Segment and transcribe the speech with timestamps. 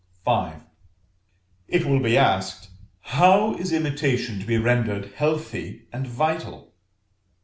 [0.25, 0.51] V.
[1.67, 6.73] It will be asked, How is imitation to be rendered healthy and vital?